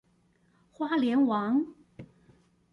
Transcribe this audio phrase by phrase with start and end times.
[0.71, 1.75] 花蓮王